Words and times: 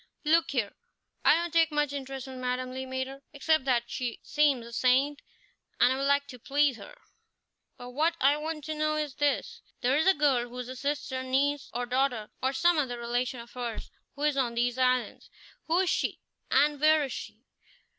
"Look 0.23 0.49
here! 0.49 0.73
I 1.23 1.35
don't 1.35 1.53
take 1.53 1.71
much 1.71 1.93
interest 1.93 2.27
in 2.27 2.41
Madame 2.41 2.71
Le 2.73 2.87
Maître, 2.87 3.21
except 3.33 3.65
that 3.65 3.83
she 3.85 4.19
seems 4.23 4.65
a 4.65 4.73
saint 4.73 5.21
and 5.79 5.93
I'd 5.93 6.01
like 6.07 6.25
to 6.29 6.39
please 6.39 6.77
her; 6.77 6.95
but 7.77 7.91
what 7.91 8.17
I 8.19 8.35
want 8.37 8.63
to 8.63 8.73
know 8.73 8.95
is 8.95 9.13
this 9.13 9.61
there 9.81 9.95
is 9.95 10.07
a 10.07 10.15
girl 10.15 10.49
who 10.49 10.57
is 10.57 10.69
a 10.69 10.75
sister, 10.75 11.19
or 11.19 11.23
niece, 11.23 11.69
or 11.71 11.85
daughter, 11.85 12.31
or 12.41 12.51
some 12.51 12.79
other 12.79 12.97
relation 12.97 13.41
of 13.41 13.51
hers, 13.53 13.91
who 14.15 14.23
is 14.23 14.37
on 14.37 14.55
these 14.55 14.79
islands. 14.79 15.29
Who 15.67 15.77
is 15.81 15.89
she, 15.91 16.19
and 16.49 16.81
where 16.81 17.03
is 17.03 17.11
she?" 17.13 17.43